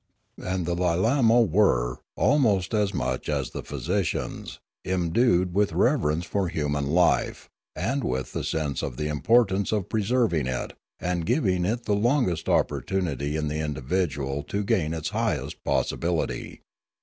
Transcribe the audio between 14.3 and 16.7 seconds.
to gain its highest possibility.